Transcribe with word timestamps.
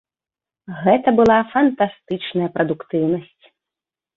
Гэта 0.85 1.09
была 1.19 1.37
фантастычная 1.51 2.49
прадуктыўнасць. 2.57 3.45